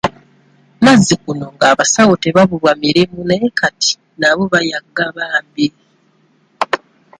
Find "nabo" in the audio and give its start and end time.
4.19-4.43